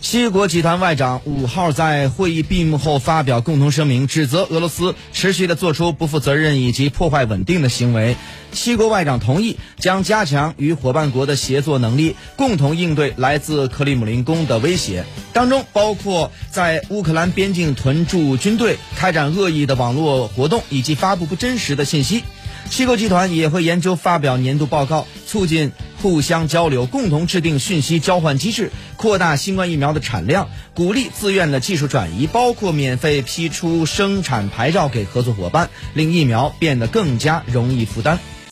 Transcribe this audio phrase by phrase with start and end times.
[0.00, 8.16] 七国集团外长五号在会议闭幕后发表共同声明，指责俄罗斯持续的做出不负责任以及破坏稳定的行为。
[8.52, 22.22] 七国外长同意将加强与伙伴国的协作能力，共同应对来自克里姆林宫的威胁，当中包括在乌克兰边境屯驻军队、开展恶意的网络活动以及发布不真实的信息。
[22.70, 38.18] 七国集团也会研究发表年度报告，促进互相交流，共同制定讯息交换机制，扩大新冠疫苗的产量，鼓励自愿的技术转移，包括免费批出生产牌照给合作伙伴，令疫苗变得更加容易负担。